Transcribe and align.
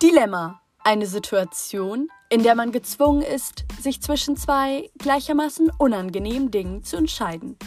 Dilemma. 0.00 0.62
Eine 0.84 1.06
Situation, 1.06 2.08
in 2.30 2.44
der 2.44 2.54
man 2.54 2.70
gezwungen 2.70 3.22
ist, 3.22 3.64
sich 3.80 4.00
zwischen 4.00 4.36
zwei 4.36 4.88
gleichermaßen 4.96 5.72
unangenehmen 5.76 6.52
Dingen 6.52 6.84
zu 6.84 6.96
entscheiden. 6.96 7.58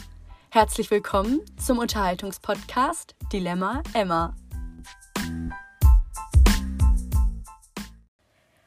Herzlich 0.50 0.90
willkommen 0.92 1.42
zum 1.58 1.78
Unterhaltungspodcast 1.78 3.16
Dilemma 3.34 3.84
Emma. 3.94 4.34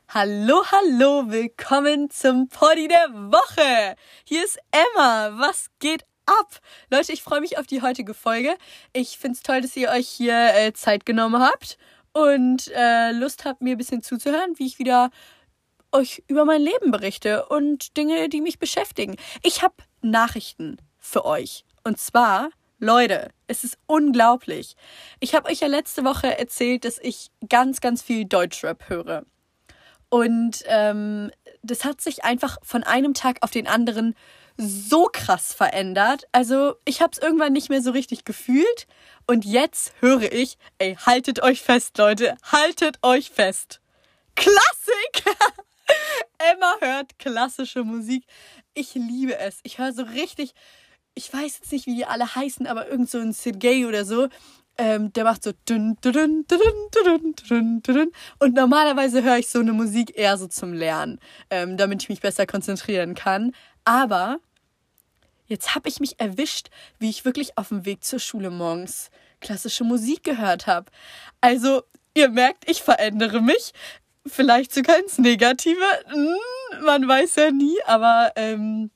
Hallo, 0.09 0.63
hallo, 0.71 1.31
willkommen 1.31 2.11
zum 2.11 2.51
Poddy 2.51 2.89
der 2.89 3.09
Woche. 3.15 3.97
Hier 4.25 4.45
ist 4.45 4.59
Emma. 4.73 5.39
Was 5.39 5.71
geht 5.79 6.05
ab? 6.27 6.61
Leute, 6.91 7.13
ich 7.13 7.23
freue 7.23 7.41
mich 7.41 7.57
auf 7.57 7.67
die 7.67 7.81
heutige 7.81 8.13
Folge. 8.13 8.59
Ich 8.93 9.17
finde 9.17 9.37
es 9.37 9.43
toll, 9.43 9.63
dass 9.63 9.75
ihr 9.75 9.89
euch 9.89 10.07
hier 10.07 10.55
äh, 10.55 10.75
Zeit 10.75 11.07
genommen 11.07 11.43
habt 11.43 11.79
und 12.15 12.71
äh, 12.75 13.13
Lust 13.13 13.45
habt, 13.45 13.61
mir 13.61 13.73
ein 13.73 13.79
bisschen 13.79 14.03
zuzuhören, 14.03 14.55
wie 14.57 14.67
ich 14.67 14.79
wieder 14.79 15.11
euch 15.93 16.23
über 16.27 16.45
mein 16.45 16.63
Leben 16.63 16.91
berichte 16.91 17.47
und 17.47 17.97
Dinge, 17.97 18.29
die 18.29 18.41
mich 18.41 18.59
beschäftigen. 18.59 19.17
Ich 19.43 19.63
habe 19.63 19.75
Nachrichten 20.01 20.79
für 20.99 21.25
euch. 21.25 21.65
Und 21.85 21.99
zwar, 21.99 22.51
Leute, 22.79 23.31
es 23.47 23.65
ist 23.65 23.79
unglaublich. 23.87 24.77
Ich 25.21 25.35
habe 25.35 25.49
euch 25.49 25.61
ja 25.61 25.69
letzte 25.69 26.05
Woche 26.05 26.39
erzählt, 26.39 26.85
dass 26.85 26.99
ich 26.99 27.31
ganz, 27.49 27.81
ganz 27.81 28.03
viel 28.03 28.25
Deutschrap 28.25 28.89
höre. 28.89 29.25
Und 30.09 30.63
ähm, 30.67 31.31
das 31.63 31.85
hat 31.85 32.01
sich 32.01 32.25
einfach 32.25 32.59
von 32.63 32.85
einem 32.85 33.15
Tag 33.15 33.39
auf 33.41 33.51
den 33.51 33.67
anderen 33.67 34.15
so 34.57 35.09
krass 35.13 35.53
verändert. 35.53 36.27
Also 36.33 36.75
ich 36.85 37.03
habe 37.03 37.13
es 37.13 37.19
irgendwann 37.19 37.53
nicht 37.53 37.71
mehr 37.71 37.83
so 37.83 37.91
richtig 37.91 38.25
gefühlt. 38.25 38.87
Und 39.27 39.45
jetzt 39.45 39.93
höre 40.01 40.33
ich, 40.33 40.59
ey, 40.79 40.97
haltet 40.97 41.43
euch 41.43 41.63
fest, 41.63 41.97
Leute, 41.99 42.37
haltet 42.51 42.99
euch 43.03 43.31
fest. 43.31 43.81
Klassik! 44.35 45.25
Emma 46.39 46.75
hört 46.81 47.19
klassische 47.19 47.85
Musik. 47.85 48.25
Ich 48.75 48.95
liebe 48.95 49.39
es. 49.39 49.61
Ich 49.63 49.79
höre 49.79 49.93
so 49.93 50.03
richtig, 50.03 50.55
ich 51.15 51.33
weiß 51.33 51.59
jetzt 51.61 51.73
nicht, 51.73 51.87
wie 51.87 51.97
die 51.97 52.07
alle 52.07 52.35
heißen, 52.35 52.67
aber 52.67 52.89
irgend 52.89 53.11
so 53.11 53.19
ein 53.19 53.35
Gay 53.59 53.87
oder 53.87 54.05
so. 54.05 54.29
Ähm, 54.77 55.13
der 55.13 55.23
macht 55.23 55.45
so 55.45 55.53
und 58.41 58.55
normalerweise 58.55 59.23
höre 59.23 59.39
ich 59.39 59.49
so 59.49 59.61
eine 59.61 59.73
Musik 59.73 60.19
eher 60.19 60.37
so 60.37 60.49
zum 60.49 60.73
Lernen, 60.73 61.21
ähm, 61.49 61.77
damit 61.77 62.03
ich 62.03 62.09
mich 62.09 62.21
besser 62.21 62.45
konzentrieren 62.45 63.15
kann. 63.15 63.53
Aber 63.85 64.39
jetzt 65.47 65.75
habe 65.75 65.89
ich 65.89 66.01
mich 66.01 66.21
erwischt, 66.21 66.71
wie 66.99 67.11
ich 67.11 67.25
wirklich 67.25 67.59
auf 67.59 67.69
dem 67.69 67.85
Weg 67.85 68.05
zur 68.05 68.19
Schule 68.19 68.51
morgens 68.51 69.11
klassische 69.41 69.85
Musik 69.85 70.25
gehört 70.25 70.67
habe. 70.67 70.91
Also, 71.41 71.83
ihr 72.15 72.29
merkt, 72.29 72.69
ich 72.69 72.83
verändere 72.83 73.41
mich. 73.41 73.73
Vielleicht 74.27 74.73
sogar 74.73 74.99
ins 74.99 75.19
Negative. 75.19 75.85
Hm, 76.07 76.85
man 76.85 77.07
weiß 77.07 77.37
ja 77.37 77.51
nie, 77.51 77.77
aber 77.87 78.33
ähm, 78.37 78.91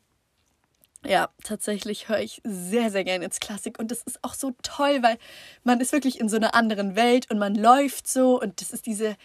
ja, 1.04 1.28
tatsächlich 1.44 2.08
höre 2.08 2.20
ich 2.20 2.40
sehr, 2.44 2.90
sehr 2.90 3.04
gerne 3.04 3.26
ins 3.26 3.40
Klassik 3.40 3.78
und 3.78 3.90
das 3.90 4.02
ist 4.02 4.22
auch 4.22 4.34
so 4.34 4.54
toll, 4.62 5.02
weil 5.02 5.18
man 5.62 5.80
ist 5.80 5.92
wirklich 5.92 6.18
in 6.18 6.28
so 6.28 6.36
einer 6.36 6.54
anderen 6.54 6.96
Welt 6.96 7.30
und 7.30 7.38
man 7.38 7.54
läuft 7.54 8.08
so 8.08 8.40
und 8.40 8.60
das 8.60 8.70
ist 8.70 8.86
diese 8.86 9.16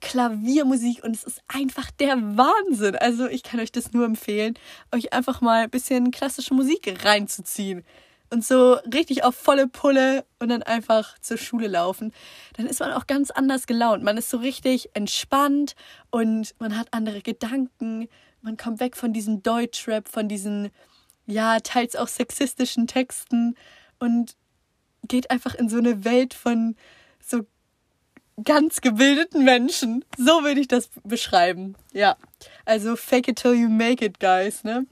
Klaviermusik 0.00 1.02
und 1.04 1.14
es 1.14 1.24
ist 1.24 1.42
einfach 1.48 1.90
der 1.92 2.16
Wahnsinn. 2.16 2.96
Also 2.96 3.26
ich 3.26 3.42
kann 3.42 3.60
euch 3.60 3.72
das 3.72 3.92
nur 3.92 4.04
empfehlen, 4.04 4.54
euch 4.92 5.12
einfach 5.12 5.40
mal 5.40 5.64
ein 5.64 5.70
bisschen 5.70 6.10
klassische 6.10 6.54
Musik 6.54 7.04
reinzuziehen 7.04 7.84
und 8.32 8.44
so 8.44 8.78
richtig 8.92 9.24
auf 9.24 9.34
volle 9.34 9.68
Pulle 9.68 10.24
und 10.38 10.48
dann 10.48 10.62
einfach 10.62 11.18
zur 11.18 11.36
Schule 11.36 11.68
laufen. 11.68 12.12
Dann 12.56 12.66
ist 12.66 12.80
man 12.80 12.92
auch 12.92 13.06
ganz 13.06 13.30
anders 13.30 13.66
gelaunt. 13.66 14.02
Man 14.02 14.16
ist 14.16 14.30
so 14.30 14.38
richtig 14.38 14.88
entspannt 14.94 15.74
und 16.10 16.54
man 16.58 16.78
hat 16.78 16.88
andere 16.92 17.20
Gedanken. 17.20 18.08
Man 18.40 18.56
kommt 18.56 18.80
weg 18.80 18.96
von 18.96 19.12
diesem 19.12 19.42
Deutschrap, 19.42 20.08
von 20.08 20.28
diesen, 20.28 20.70
ja, 21.26 21.60
teils 21.60 21.94
auch 21.94 22.08
sexistischen 22.08 22.86
Texten 22.86 23.54
und 23.98 24.34
geht 25.06 25.30
einfach 25.30 25.54
in 25.54 25.68
so 25.68 25.76
eine 25.76 26.04
Welt 26.04 26.32
von 26.32 26.74
so 27.20 27.46
ganz 28.42 28.80
gebildeten 28.80 29.44
Menschen. 29.44 30.04
So 30.16 30.42
würde 30.42 30.60
ich 30.60 30.68
das 30.68 30.90
beschreiben. 31.04 31.74
Ja. 31.92 32.16
Also 32.64 32.96
fake 32.96 33.28
it 33.28 33.36
till 33.36 33.54
you 33.54 33.68
make 33.68 34.04
it, 34.04 34.20
guys, 34.20 34.64
ne? 34.64 34.86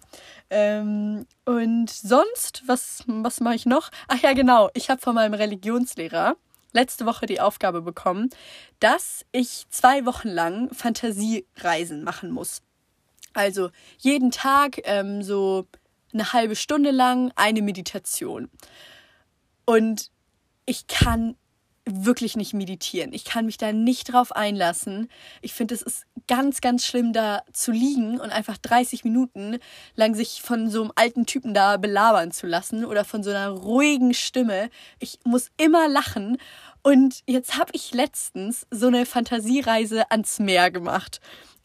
Ähm, 0.51 1.27
und 1.45 1.91
sonst, 1.91 2.65
was, 2.67 3.05
was 3.07 3.41
mache 3.41 3.55
ich 3.55 3.67
noch? 3.67 3.91
Ach 4.09 4.21
ja, 4.21 4.33
genau. 4.33 4.71
Ich 4.75 4.91
habe 4.91 5.01
von 5.01 5.15
meinem 5.15 5.35
Religionslehrer 5.35 6.37
letzte 6.73 7.07
Woche 7.07 7.27
die 7.27 7.41
Aufgabe 7.41 7.83
bekommen, 7.83 8.31
dass 8.79 9.25
ich 9.33 9.67
zwei 9.71 10.07
Wochen 10.07 10.29
lang 10.29 10.73
Fantasiereisen 10.73 12.05
machen 12.05 12.31
muss. 12.31 12.63
Also 13.33 13.71
jeden 13.99 14.31
Tag 14.31 14.81
ähm, 14.85 15.23
so 15.23 15.67
eine 16.13 16.33
halbe 16.33 16.57
Stunde 16.57 16.91
lang 16.91 17.33
eine 17.37 17.63
Meditation. 17.63 18.51
Und 19.65 20.11
ich 20.67 20.87
kann 20.89 21.37
wirklich 21.87 22.37
nicht 22.37 22.55
meditieren. 22.55 23.13
Ich 23.13 23.25
kann 23.25 23.47
mich 23.47 23.57
da 23.57 23.73
nicht 23.73 24.13
drauf 24.13 24.33
einlassen. 24.33 25.09
Ich 25.41 25.55
finde, 25.55 25.75
es 25.75 25.83
ist 25.83 26.05
ganz, 26.27 26.61
ganz 26.61 26.87
schlimm, 26.87 27.13
da 27.13 27.43
zu 27.53 27.73
liegen 27.73 28.21
und 28.21 28.31
einfach 28.31 28.59
30 28.59 29.05
Minuten 29.05 29.59
lang 29.97 30.15
sich 30.15 30.43
von 30.43 30.71
so 30.71 30.83
einem 30.83 30.93
alten 30.95 31.27
Typen 31.27 31.55
da 31.55 31.77
belabern 31.77 32.33
zu 32.33 32.47
lassen 32.47 32.85
oder 32.85 33.05
von 33.05 33.23
so 33.23 33.31
einer 33.31 33.49
ruhigen 33.49 34.15
Stimme. 34.15 34.71
Ich 34.99 35.19
muss 35.25 35.51
immer 35.57 35.89
lachen. 35.89 36.37
Und 36.83 37.21
jetzt 37.27 37.59
habe 37.59 37.73
ich 37.75 37.93
letztens 37.93 38.67
so 38.71 38.87
eine 38.87 39.07
Fantasiereise 39.07 40.11
ans 40.11 40.39
Meer 40.39 40.71
gemacht. 40.71 41.21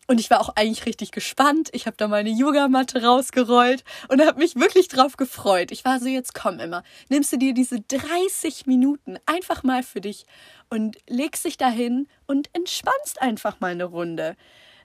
Und 0.08 0.20
ich 0.20 0.30
war 0.30 0.40
auch 0.40 0.50
eigentlich 0.56 0.86
richtig 0.86 1.12
gespannt. 1.12 1.70
Ich 1.74 1.88
habe 1.88 1.98
da 1.98 2.08
meine 2.08 2.30
Yogamatte 2.30 3.04
rausgerollt 3.04 3.84
und 4.08 4.24
habe 4.24 4.40
mich 4.40 4.56
wirklich 4.56 4.88
drauf 4.88 5.18
gefreut. 5.18 5.72
Ich 5.72 5.84
war 5.84 6.00
so, 6.00 6.08
jetzt 6.08 6.36
komm 6.36 6.60
immer, 6.60 6.84
nimmst 7.10 7.34
du 7.34 7.38
dir 7.38 7.54
diese 7.54 7.82
30 7.82 8.68
Minuten 8.68 9.18
einfach 9.26 9.64
mal 9.64 9.82
für 9.82 10.02
dich 10.02 10.26
und 10.70 10.98
legst 11.08 11.46
dich 11.46 11.58
dahin 11.58 12.08
und 12.28 12.50
entspannst 12.54 13.22
einfach 13.22 13.60
mal 13.60 13.72
eine 13.72 13.86
Runde. 13.86 14.36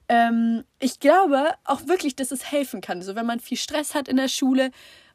Ähm, 0.09 0.65
ich 0.79 1.01
glaube 1.01 1.53
auch 1.65 1.87
wirklich, 1.87 2.17
dass 2.17 2.33
es 2.33 2.51
helfen 2.51 2.81
kann. 2.81 3.03
So, 3.03 3.15
wenn 3.15 3.27
man 3.27 3.41
viel 3.41 3.59
Stress 3.59 3.95
hat 3.95 4.09
in 4.09 4.17
der 4.17 4.29
Schule 4.29 4.71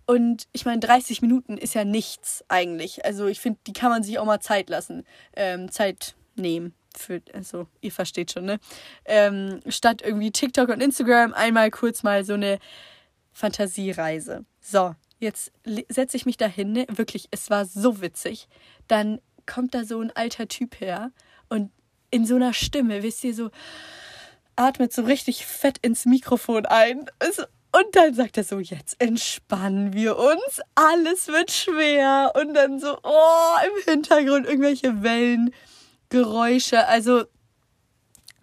und 0.06 0.48
ich 0.52 0.66
meine, 0.66 0.80
30 0.80 1.24
Minuten 1.24 1.58
ist 1.58 1.74
ja 1.74 1.84
nichts 1.84 2.46
eigentlich. 2.48 3.06
Also 3.06 3.26
ich 3.26 3.40
finde, 3.40 3.60
die 3.66 3.74
kann 3.74 3.90
man 3.90 4.04
sich 4.04 4.20
auch 4.20 4.26
mal 4.26 4.40
Zeit 4.40 4.70
lassen, 4.70 5.04
ähm, 5.36 5.72
Zeit 5.72 6.14
nehmen 6.36 6.76
für, 6.98 7.22
also 7.34 7.68
ihr 7.82 7.92
versteht 7.92 8.32
schon, 8.32 8.46
ne? 8.46 8.60
Ähm, 9.06 9.62
statt 9.68 10.02
irgendwie 10.04 10.32
TikTok 10.32 10.70
und 10.70 10.82
Instagram 10.82 11.34
einmal 11.34 11.72
kurz 11.72 12.04
mal 12.04 12.24
so 12.24 12.34
eine 12.34 12.60
Fantasiereise. 13.32 14.46
So, 14.62 14.96
jetzt 15.20 15.52
setze 15.90 16.18
ich 16.18 16.26
mich 16.26 16.38
dahin, 16.38 16.72
ne? 16.72 16.86
Wirklich, 16.90 17.28
es 17.32 17.50
war 17.50 17.66
so 17.66 18.02
witzig. 18.02 18.48
Dann 18.88 19.20
kommt 19.46 19.76
da 19.76 19.84
so 19.84 20.00
ein 20.00 20.12
alter 20.16 20.48
Typ 20.48 20.80
her 20.80 21.12
und 21.50 21.72
in 22.12 22.26
so 22.26 22.36
einer 22.36 22.54
Stimme, 22.54 23.04
wisst 23.04 23.24
ihr, 23.24 23.34
so 23.34 23.50
atmet 24.56 24.94
so 24.94 25.04
richtig 25.04 25.46
fett 25.46 25.78
ins 25.80 26.06
Mikrofon 26.06 26.66
ein. 26.66 27.06
Und 27.78 27.94
dann 27.94 28.14
sagt 28.14 28.38
er 28.38 28.46
so, 28.46 28.60
jetzt 28.60 28.96
entspannen 29.00 29.92
wir 29.92 30.18
uns, 30.18 30.62
alles 30.76 31.28
wird 31.28 31.52
schwer. 31.52 32.32
Und 32.36 32.54
dann 32.54 32.80
so, 32.80 32.98
oh, 33.04 33.56
im 33.66 33.94
Hintergrund 33.94 34.48
irgendwelche 34.48 35.04
Wellen. 35.04 35.54
Geräusche. 36.10 36.88
Also 36.88 37.26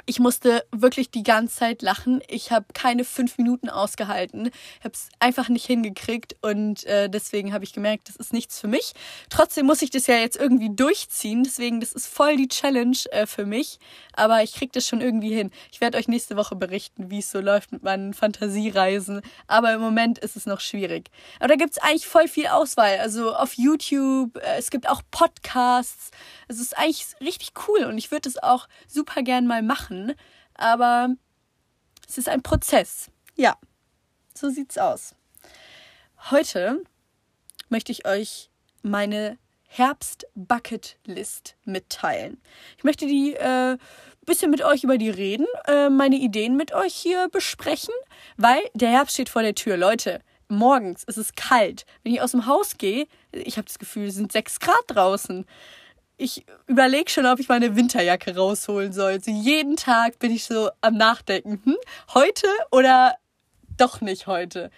ich 0.06 0.18
musste 0.18 0.64
wirklich 0.72 1.10
die 1.10 1.22
ganze 1.22 1.56
Zeit 1.56 1.82
lachen. 1.82 2.22
Ich 2.28 2.50
habe 2.50 2.66
keine 2.74 3.04
fünf 3.04 3.38
Minuten 3.38 3.68
ausgehalten. 3.68 4.50
Habe 4.82 4.94
es 4.94 5.08
einfach 5.20 5.48
nicht 5.48 5.66
hingekriegt 5.66 6.36
und 6.42 6.84
äh, 6.86 7.08
deswegen 7.08 7.52
habe 7.52 7.64
ich 7.64 7.72
gemerkt, 7.72 8.08
das 8.08 8.16
ist 8.16 8.32
nichts 8.32 8.60
für 8.60 8.66
mich. 8.66 8.94
Trotzdem 9.30 9.66
muss 9.66 9.80
ich 9.80 9.90
das 9.90 10.08
ja 10.08 10.16
jetzt 10.16 10.36
irgendwie 10.36 10.74
durchziehen. 10.74 11.44
Deswegen, 11.44 11.80
das 11.80 11.92
ist 11.92 12.08
voll 12.08 12.36
die 12.36 12.48
Challenge 12.48 12.96
äh, 13.12 13.26
für 13.26 13.46
mich. 13.46 13.78
Aber 14.14 14.42
ich 14.42 14.54
kriege 14.54 14.72
das 14.72 14.86
schon 14.86 15.00
irgendwie 15.00 15.32
hin. 15.34 15.50
Ich 15.70 15.80
werde 15.80 15.98
euch 15.98 16.08
nächste 16.08 16.36
Woche 16.36 16.56
berichten, 16.56 17.10
wie 17.10 17.20
es 17.20 17.30
so 17.30 17.40
läuft 17.40 17.70
mit 17.70 17.82
meinen 17.82 18.12
Fantasiereisen. 18.12 19.22
Aber 19.46 19.72
im 19.72 19.80
Moment 19.80 20.18
ist 20.18 20.36
es 20.36 20.46
noch 20.46 20.60
schwierig. 20.60 21.10
Aber 21.38 21.48
da 21.48 21.56
gibt 21.56 21.72
es 21.72 21.78
eigentlich 21.78 22.06
voll 22.06 22.26
viel 22.26 22.48
Auswahl. 22.48 22.98
Also 22.98 23.34
auf 23.34 23.54
YouTube, 23.54 24.36
äh, 24.38 24.58
es 24.58 24.70
gibt 24.70 24.88
auch 24.88 25.02
Podcasts. 25.12 26.10
Es 26.48 26.60
ist 26.60 26.76
eigentlich 26.76 27.06
richtig 27.20 27.52
cool 27.68 27.84
und 27.84 27.98
ich 27.98 28.10
würde 28.10 28.28
es 28.28 28.42
auch 28.42 28.68
super 28.88 29.22
gern 29.22 29.46
mal 29.46 29.62
machen. 29.62 30.01
Aber 30.54 31.08
es 32.08 32.18
ist 32.18 32.28
ein 32.28 32.42
Prozess. 32.42 33.10
Ja, 33.36 33.56
so 34.34 34.50
sieht's 34.50 34.78
aus. 34.78 35.14
Heute 36.30 36.82
möchte 37.68 37.92
ich 37.92 38.06
euch 38.06 38.50
meine 38.82 39.38
Herbst-Bucket-List 39.66 41.56
mitteilen. 41.64 42.40
Ich 42.76 42.84
möchte 42.84 43.06
die 43.06 43.34
äh, 43.34 43.78
bisschen 44.26 44.50
mit 44.50 44.62
euch 44.62 44.84
über 44.84 44.98
die 44.98 45.10
reden, 45.10 45.46
äh, 45.66 45.88
meine 45.88 46.16
Ideen 46.16 46.56
mit 46.56 46.72
euch 46.72 46.94
hier 46.94 47.28
besprechen, 47.28 47.94
weil 48.36 48.60
der 48.74 48.90
Herbst 48.90 49.14
steht 49.14 49.28
vor 49.28 49.42
der 49.42 49.54
Tür. 49.54 49.76
Leute, 49.76 50.20
morgens 50.48 51.04
ist 51.04 51.16
es 51.16 51.34
kalt. 51.34 51.86
Wenn 52.02 52.12
ich 52.12 52.20
aus 52.20 52.32
dem 52.32 52.46
Haus 52.46 52.78
gehe, 52.78 53.06
ich 53.32 53.56
habe 53.56 53.66
das 53.66 53.78
Gefühl, 53.78 54.08
es 54.08 54.14
sind 54.14 54.30
sechs 54.30 54.60
Grad 54.60 54.84
draußen. 54.86 55.46
Ich 56.16 56.44
überlege 56.66 57.10
schon, 57.10 57.26
ob 57.26 57.40
ich 57.40 57.48
meine 57.48 57.74
Winterjacke 57.76 58.36
rausholen 58.36 58.92
soll. 58.92 59.22
So 59.22 59.30
jeden 59.30 59.76
Tag 59.76 60.18
bin 60.18 60.32
ich 60.32 60.44
so 60.44 60.70
am 60.80 60.96
Nachdenken. 60.96 61.60
Hm, 61.64 61.76
heute 62.14 62.46
oder 62.70 63.16
doch 63.76 64.00
nicht 64.00 64.26
heute? 64.26 64.70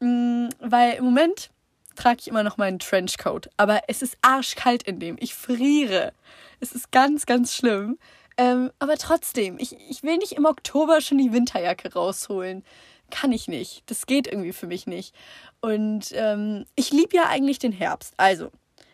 Hm, 0.00 0.50
weil 0.60 0.94
im 0.94 1.04
Moment 1.04 1.50
trage 1.94 2.18
ich 2.20 2.28
immer 2.28 2.42
noch 2.42 2.56
meinen 2.56 2.78
Trenchcoat. 2.78 3.48
Aber 3.56 3.82
es 3.88 4.02
ist 4.02 4.16
arschkalt 4.22 4.82
in 4.82 4.98
dem. 4.98 5.16
Ich 5.20 5.34
friere. 5.34 6.12
Es 6.60 6.72
ist 6.72 6.90
ganz, 6.90 7.26
ganz 7.26 7.54
schlimm. 7.54 7.98
Ähm, 8.36 8.70
aber 8.78 8.96
trotzdem, 8.96 9.58
ich, 9.58 9.76
ich 9.90 10.02
will 10.02 10.16
nicht 10.16 10.32
im 10.32 10.46
Oktober 10.46 11.00
schon 11.00 11.18
die 11.18 11.32
Winterjacke 11.32 11.92
rausholen. 11.92 12.64
Kann 13.10 13.32
ich 13.32 13.46
nicht. 13.46 13.82
Das 13.86 14.06
geht 14.06 14.26
irgendwie 14.26 14.54
für 14.54 14.66
mich 14.66 14.86
nicht. 14.86 15.14
Und 15.60 16.12
ähm, 16.12 16.64
ich 16.76 16.90
liebe 16.92 17.16
ja 17.16 17.28
eigentlich 17.28 17.58
den 17.58 17.72
Herbst. 17.72 18.14
Also, 18.16 18.50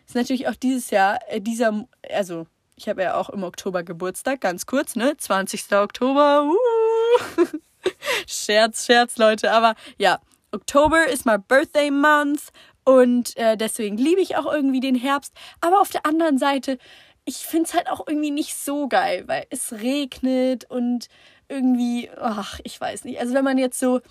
ist 0.09 0.15
natürlich 0.15 0.47
auch 0.47 0.55
dieses 0.55 0.89
Jahr, 0.89 1.19
äh, 1.27 1.39
dieser, 1.39 1.85
also 2.11 2.47
ich 2.75 2.89
habe 2.89 3.03
ja 3.03 3.15
auch 3.15 3.29
im 3.29 3.43
Oktober 3.43 3.83
Geburtstag, 3.83 4.41
ganz 4.41 4.65
kurz, 4.65 4.95
ne? 4.95 5.15
20. 5.15 5.71
Oktober. 5.73 6.49
Uh. 6.49 7.45
Scherz, 8.27 8.85
Scherz, 8.85 9.17
Leute. 9.17 9.51
Aber 9.51 9.75
ja, 9.99 10.19
Oktober 10.51 11.05
ist 11.07 11.27
my 11.27 11.37
birthday 11.37 11.91
month 11.91 12.49
und 12.85 13.37
äh, 13.37 13.55
deswegen 13.55 13.97
liebe 13.97 14.19
ich 14.19 14.35
auch 14.35 14.51
irgendwie 14.51 14.79
den 14.79 14.95
Herbst. 14.95 15.31
Aber 15.61 15.79
auf 15.79 15.91
der 15.91 16.07
anderen 16.07 16.39
Seite, 16.39 16.79
ich 17.25 17.37
finde 17.37 17.65
es 17.65 17.75
halt 17.75 17.87
auch 17.87 18.07
irgendwie 18.07 18.31
nicht 18.31 18.55
so 18.55 18.87
geil, 18.87 19.25
weil 19.27 19.45
es 19.51 19.73
regnet 19.73 20.65
und 20.71 21.07
irgendwie, 21.49 22.09
ach, 22.19 22.59
ich 22.63 22.81
weiß 22.81 23.03
nicht. 23.03 23.19
Also 23.19 23.35
wenn 23.35 23.43
man 23.43 23.59
jetzt 23.59 23.79
so 23.79 24.01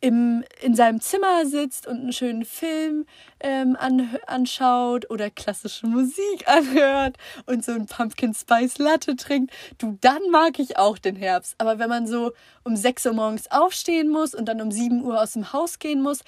im, 0.00 0.44
in 0.60 0.74
seinem 0.74 1.00
Zimmer 1.00 1.44
sitzt 1.46 1.86
und 1.86 2.00
einen 2.00 2.12
schönen 2.12 2.44
Film 2.44 3.04
ähm, 3.40 3.76
an, 3.78 4.16
anschaut 4.26 5.10
oder 5.10 5.28
klassische 5.30 5.86
Musik 5.86 6.46
anhört 6.46 7.16
und 7.46 7.64
so 7.64 7.72
ein 7.72 7.86
Pumpkin 7.86 8.34
Spice 8.34 8.78
Latte 8.78 9.16
trinkt, 9.16 9.52
du, 9.78 9.98
dann 10.00 10.30
mag 10.30 10.58
ich 10.58 10.76
auch 10.76 10.98
den 10.98 11.16
Herbst. 11.16 11.56
Aber 11.58 11.78
wenn 11.78 11.88
man 11.88 12.06
so 12.06 12.32
um 12.62 12.76
6 12.76 13.06
Uhr 13.06 13.12
morgens 13.14 13.50
aufstehen 13.50 14.08
muss 14.08 14.34
und 14.34 14.46
dann 14.46 14.60
um 14.60 14.70
7 14.70 15.02
Uhr 15.02 15.20
aus 15.20 15.32
dem 15.32 15.52
Haus 15.52 15.78
gehen 15.78 16.00
muss, 16.00 16.20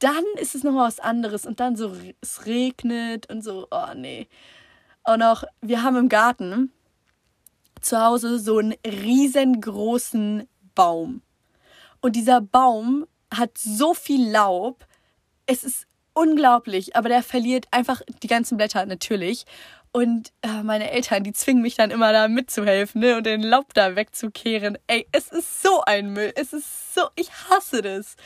dann 0.00 0.24
ist 0.38 0.54
es 0.54 0.64
noch 0.64 0.74
was 0.74 1.00
anderes 1.00 1.46
und 1.46 1.60
dann 1.60 1.76
so, 1.76 1.92
es 2.20 2.44
regnet 2.44 3.30
und 3.30 3.42
so, 3.42 3.68
oh 3.70 3.94
nee. 3.96 4.28
Auch 5.02 5.16
noch, 5.16 5.44
wir 5.62 5.82
haben 5.82 5.96
im 5.96 6.08
Garten 6.08 6.72
zu 7.80 8.00
Hause 8.00 8.38
so 8.38 8.58
einen 8.58 8.74
riesengroßen 8.86 10.48
Baum. 10.74 11.22
Und 12.00 12.16
dieser 12.16 12.40
Baum 12.40 13.06
hat 13.36 13.58
so 13.58 13.94
viel 13.94 14.30
Laub. 14.30 14.86
Es 15.46 15.64
ist 15.64 15.86
unglaublich, 16.14 16.96
aber 16.96 17.08
der 17.08 17.22
verliert 17.22 17.66
einfach 17.70 18.00
die 18.22 18.28
ganzen 18.28 18.56
Blätter 18.56 18.86
natürlich. 18.86 19.44
Und 19.92 20.32
äh, 20.42 20.64
meine 20.64 20.90
Eltern, 20.90 21.22
die 21.22 21.32
zwingen 21.32 21.62
mich 21.62 21.76
dann 21.76 21.92
immer 21.92 22.12
da 22.12 22.26
mitzuhelfen 22.26 23.00
ne, 23.00 23.16
und 23.16 23.26
den 23.26 23.42
Laub 23.42 23.74
da 23.74 23.94
wegzukehren. 23.94 24.76
Ey, 24.88 25.06
es 25.12 25.28
ist 25.28 25.62
so 25.62 25.82
ein 25.82 26.12
Müll. 26.12 26.32
Es 26.34 26.52
ist 26.52 26.94
so, 26.94 27.02
ich 27.14 27.30
hasse 27.48 27.80
das. 27.80 28.16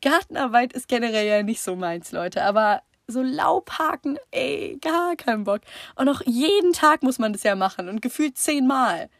Gartenarbeit 0.00 0.72
ist 0.72 0.88
generell 0.88 1.26
ja 1.26 1.42
nicht 1.42 1.60
so 1.60 1.76
meins, 1.76 2.12
Leute. 2.12 2.44
Aber 2.44 2.80
so 3.06 3.22
Laubhaken, 3.22 4.18
ey, 4.30 4.78
gar 4.80 5.16
keinen 5.16 5.44
Bock. 5.44 5.60
Und 5.96 6.08
auch 6.08 6.22
jeden 6.24 6.72
Tag 6.72 7.02
muss 7.02 7.18
man 7.18 7.34
das 7.34 7.42
ja 7.42 7.56
machen 7.56 7.90
und 7.90 8.00
gefühlt 8.00 8.38
zehnmal. 8.38 9.10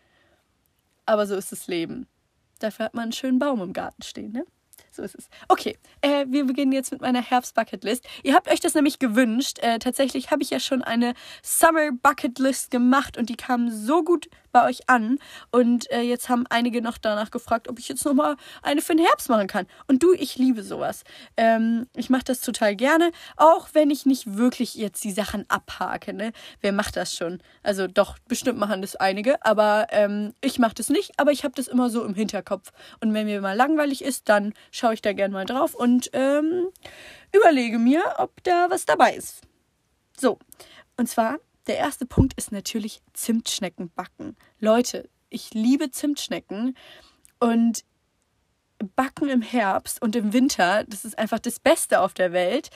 Aber 1.04 1.26
so 1.26 1.36
ist 1.36 1.52
das 1.52 1.66
Leben. 1.66 2.06
Dafür 2.58 2.86
hat 2.86 2.94
man 2.94 3.04
einen 3.04 3.12
schönen 3.12 3.38
Baum 3.38 3.60
im 3.60 3.74
Garten 3.74 4.02
stehen, 4.02 4.32
ne? 4.32 4.46
So 4.98 5.04
ist 5.04 5.14
es. 5.14 5.28
Okay, 5.46 5.78
äh, 6.00 6.26
wir 6.28 6.44
beginnen 6.44 6.72
jetzt 6.72 6.90
mit 6.90 7.00
meiner 7.00 7.22
Herbst-Bucketlist. 7.22 8.04
Ihr 8.24 8.34
habt 8.34 8.50
euch 8.50 8.58
das 8.58 8.74
nämlich 8.74 8.98
gewünscht. 8.98 9.60
Äh, 9.60 9.78
tatsächlich 9.78 10.32
habe 10.32 10.42
ich 10.42 10.50
ja 10.50 10.58
schon 10.58 10.82
eine 10.82 11.14
Summer-Bucketlist 11.40 12.72
gemacht 12.72 13.16
und 13.16 13.28
die 13.28 13.36
kam 13.36 13.70
so 13.70 14.02
gut 14.02 14.28
bei 14.52 14.66
euch 14.66 14.88
an. 14.88 15.18
Und 15.50 15.90
äh, 15.90 16.00
jetzt 16.00 16.28
haben 16.28 16.46
einige 16.48 16.82
noch 16.82 16.98
danach 16.98 17.30
gefragt, 17.30 17.68
ob 17.68 17.78
ich 17.78 17.88
jetzt 17.88 18.04
nochmal 18.04 18.36
eine 18.62 18.80
für 18.80 18.94
den 18.94 19.04
Herbst 19.04 19.28
machen 19.28 19.46
kann. 19.46 19.66
Und 19.86 20.02
du, 20.02 20.12
ich 20.12 20.36
liebe 20.36 20.62
sowas. 20.62 21.04
Ähm, 21.36 21.86
ich 21.94 22.10
mache 22.10 22.24
das 22.24 22.40
total 22.40 22.76
gerne, 22.76 23.10
auch 23.36 23.68
wenn 23.72 23.90
ich 23.90 24.06
nicht 24.06 24.36
wirklich 24.36 24.74
jetzt 24.74 25.04
die 25.04 25.12
Sachen 25.12 25.44
abhake. 25.48 26.12
Ne? 26.12 26.32
Wer 26.60 26.72
macht 26.72 26.96
das 26.96 27.14
schon? 27.14 27.42
Also 27.62 27.86
doch, 27.86 28.18
bestimmt 28.28 28.58
machen 28.58 28.82
das 28.82 28.96
einige, 28.96 29.44
aber 29.44 29.86
ähm, 29.90 30.34
ich 30.40 30.58
mache 30.58 30.74
das 30.74 30.88
nicht, 30.88 31.12
aber 31.18 31.32
ich 31.32 31.44
habe 31.44 31.54
das 31.54 31.68
immer 31.68 31.90
so 31.90 32.04
im 32.04 32.14
Hinterkopf. 32.14 32.72
Und 33.00 33.12
wenn 33.14 33.26
mir 33.26 33.40
mal 33.40 33.56
langweilig 33.56 34.02
ist, 34.02 34.28
dann 34.28 34.54
schaue 34.70 34.94
ich 34.94 35.02
da 35.02 35.12
gerne 35.12 35.34
mal 35.34 35.44
drauf 35.44 35.74
und 35.74 36.10
ähm, 36.12 36.68
überlege 37.34 37.78
mir, 37.78 38.02
ob 38.18 38.42
da 38.44 38.70
was 38.70 38.84
dabei 38.84 39.14
ist. 39.14 39.42
So, 40.18 40.38
und 40.96 41.08
zwar 41.08 41.38
der 41.68 41.76
erste 41.76 42.06
Punkt 42.06 42.34
ist 42.34 42.50
natürlich 42.50 43.00
Zimtschnecken 43.12 43.90
backen. 43.90 44.36
Leute, 44.58 45.08
ich 45.30 45.52
liebe 45.54 45.90
Zimtschnecken 45.90 46.76
und 47.38 47.84
Backen 48.96 49.28
im 49.28 49.42
Herbst 49.42 50.00
und 50.00 50.16
im 50.16 50.32
Winter, 50.32 50.84
das 50.84 51.04
ist 51.04 51.18
einfach 51.18 51.38
das 51.38 51.60
Beste 51.60 52.00
auf 52.00 52.14
der 52.14 52.32
Welt. 52.32 52.70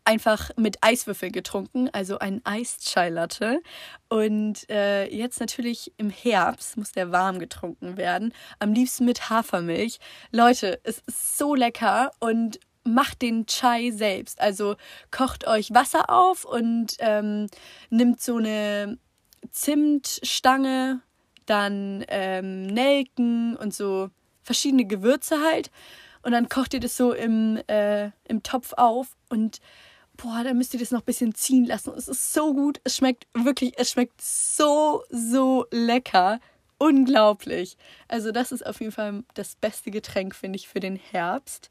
einfach 0.05 0.51
mit 0.57 0.79
Eiswürfel 0.83 1.31
getrunken, 1.31 1.89
also 1.93 2.19
ein 2.19 2.41
Eis-Chai 2.45 3.11
Latte. 3.11 3.61
Und 4.09 4.69
äh, 4.71 5.07
jetzt 5.07 5.41
natürlich 5.41 5.93
im 5.97 6.11
Herbst 6.11 6.77
muss 6.77 6.93
der 6.93 7.13
warm 7.13 7.39
getrunken 7.39 7.97
werden. 7.97 8.33
Am 8.59 8.73
liebsten 8.73 9.05
mit 9.05 9.31
Hafermilch. 9.31 9.99
Leute, 10.31 10.81
es 10.85 11.03
ist 11.07 11.39
so 11.39 11.55
lecker 11.55 12.11
und 12.21 12.59
macht 12.85 13.23
den 13.23 13.47
Chai 13.47 13.91
selbst. 13.91 14.41
Also 14.41 14.77
kocht 15.11 15.47
euch 15.47 15.73
Wasser 15.73 16.11
auf 16.11 16.45
und 16.45 16.97
ähm, 17.01 17.49
nimmt 17.91 18.21
so 18.21 18.37
eine 18.37 18.99
Zimtstange, 19.51 21.01
dann 21.47 22.05
ähm, 22.09 22.67
Nelken 22.67 23.57
und 23.57 23.75
so 23.75 24.11
verschiedene 24.43 24.85
Gewürze 24.85 25.41
halt. 25.41 25.71
Und 26.25 26.33
dann 26.33 26.49
kocht 26.49 26.75
ihr 26.75 26.81
das 26.81 26.97
so 26.97 27.13
im, 27.13 27.61
äh, 27.67 28.11
im 28.29 28.43
Topf 28.43 28.73
auf 28.77 29.17
und 29.29 29.61
boah, 30.17 30.43
da 30.45 30.55
müsst 30.55 30.75
ihr 30.75 30.81
das 30.81 30.91
noch 30.91 31.01
ein 31.01 31.07
bisschen 31.07 31.35
ziehen 31.35 31.67
lassen. 31.67 31.93
Es 31.97 32.09
ist 32.09 32.33
so 32.33 32.55
gut. 32.55 32.81
Es 32.85 32.97
schmeckt 32.97 33.27
wirklich, 33.35 33.75
es 33.77 33.91
schmeckt 33.91 34.21
so, 34.21 35.03
so 35.11 35.67
lecker. 35.71 36.41
Unglaublich. 36.79 37.77
Also, 38.09 38.33
das 38.33 38.53
ist 38.53 38.67
auf 38.67 38.81
jeden 38.81 38.93
Fall 38.93 39.23
das 39.35 39.57
beste 39.57 39.91
Getränk, 39.91 40.35
finde 40.35 40.57
ich, 40.57 40.69
für 40.69 40.81
den 40.81 40.97
Herbst. 40.97 41.71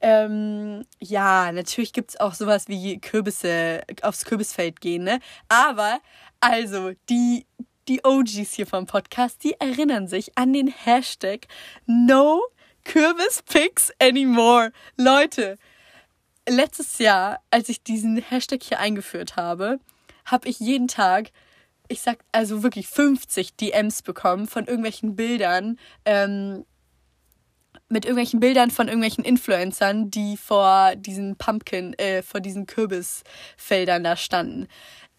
Ähm, 0.00 0.84
ja, 0.98 1.52
natürlich 1.52 1.92
gibt 1.92 2.10
es 2.10 2.20
auch 2.20 2.34
sowas 2.34 2.66
wie 2.68 2.98
Kürbisse 2.98 3.82
aufs 4.02 4.24
Kürbisfeld 4.24 4.80
gehen, 4.80 5.04
ne? 5.04 5.20
Aber, 5.48 6.00
also, 6.40 6.92
die 7.08 7.46
die 7.88 8.04
OGs 8.04 8.52
hier 8.54 8.66
vom 8.66 8.86
Podcast, 8.86 9.42
die 9.42 9.54
erinnern 9.58 10.06
sich 10.06 10.36
an 10.36 10.52
den 10.52 10.68
Hashtag 10.68 11.46
No 11.86 12.40
Kürbispicks 12.84 13.92
anymore. 13.98 14.72
Leute, 14.96 15.58
letztes 16.48 16.98
Jahr, 16.98 17.40
als 17.50 17.68
ich 17.68 17.82
diesen 17.82 18.16
Hashtag 18.18 18.62
hier 18.62 18.80
eingeführt 18.80 19.36
habe, 19.36 19.80
habe 20.24 20.48
ich 20.48 20.60
jeden 20.60 20.88
Tag, 20.88 21.30
ich 21.88 22.00
sag 22.00 22.18
also 22.32 22.62
wirklich 22.62 22.88
50 22.88 23.56
DMs 23.56 24.02
bekommen 24.02 24.46
von 24.46 24.66
irgendwelchen 24.66 25.16
Bildern, 25.16 25.78
ähm, 26.04 26.64
mit 27.88 28.06
irgendwelchen 28.06 28.40
Bildern 28.40 28.70
von 28.70 28.88
irgendwelchen 28.88 29.24
Influencern, 29.24 30.10
die 30.10 30.36
vor 30.36 30.96
diesen 30.96 31.36
Pumpkin, 31.36 31.92
äh, 31.94 32.22
vor 32.22 32.40
diesen 32.40 32.66
Kürbisfeldern 32.66 34.02
da 34.02 34.16
standen. 34.16 34.66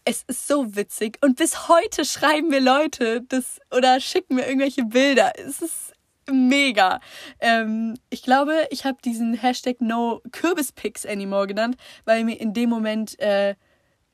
Es 0.05 0.24
ist 0.27 0.48
so 0.48 0.75
witzig 0.75 1.17
und 1.22 1.38
bis 1.38 1.70
heute 1.70 2.03
schreiben 2.03 2.50
mir 2.50 2.60
Leute 2.60 3.22
das 3.29 3.60
oder 3.72 4.01
schicken 4.01 4.36
mir 4.36 4.48
irgendwelche 4.48 4.84
Bilder. 4.84 5.32
Es 5.38 5.62
ist 5.62 5.92
mega. 6.31 6.99
Ähm, 7.39 7.95
ich 8.09 8.23
glaube, 8.23 8.67
ich 8.69 8.85
habe 8.85 8.97
diesen 9.03 9.33
Hashtag 9.33 9.81
No 9.81 10.21
Kürbispics 10.31 11.05
anymore 11.05 11.47
genannt, 11.47 11.75
weil 12.05 12.23
mir 12.23 12.39
in 12.39 12.53
dem 12.53 12.69
Moment 12.69 13.19
äh, 13.19 13.55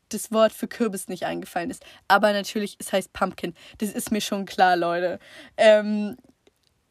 das 0.10 0.32
Wort 0.32 0.52
für 0.52 0.68
Kürbis 0.68 1.08
nicht 1.08 1.26
eingefallen 1.26 1.70
ist. 1.70 1.86
Aber 2.08 2.34
natürlich, 2.34 2.78
es 2.80 2.92
heißt 2.92 3.14
Pumpkin. 3.14 3.54
Das 3.78 3.92
ist 3.92 4.10
mir 4.12 4.22
schon 4.22 4.46
klar, 4.46 4.76
Leute. 4.76 5.20
Ähm, 5.58 6.18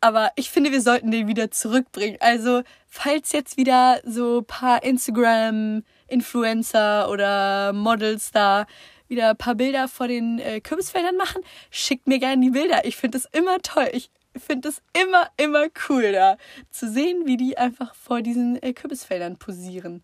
aber 0.00 0.30
ich 0.36 0.48
finde, 0.50 0.70
wir 0.70 0.80
sollten 0.80 1.10
den 1.10 1.26
wieder 1.26 1.50
zurückbringen. 1.50 2.18
Also, 2.20 2.62
falls 2.86 3.32
jetzt 3.32 3.56
wieder 3.56 4.00
so 4.04 4.38
ein 4.38 4.44
paar 4.44 4.84
Instagram-Influencer 4.84 7.10
oder 7.10 7.72
Models 7.72 8.30
da 8.30 8.66
wieder 9.08 9.30
ein 9.30 9.36
paar 9.36 9.56
Bilder 9.56 9.88
vor 9.88 10.06
den 10.06 10.38
äh, 10.38 10.60
Kürbisfeldern 10.60 11.16
machen, 11.16 11.42
schickt 11.70 12.06
mir 12.06 12.20
gerne 12.20 12.42
die 12.42 12.50
Bilder. 12.50 12.84
Ich 12.84 12.94
finde 12.96 13.18
das 13.18 13.26
immer 13.32 13.58
toll. 13.58 13.88
Ich 13.92 14.12
finde 14.38 14.68
es 14.68 14.82
immer, 14.92 15.28
immer 15.36 15.66
cool 15.88 16.12
da 16.12 16.36
zu 16.70 16.90
sehen, 16.90 17.26
wie 17.26 17.36
die 17.36 17.58
einfach 17.58 17.94
vor 17.94 18.22
diesen 18.22 18.62
äh, 18.62 18.72
Kürbisfeldern 18.72 19.38
posieren. 19.38 20.02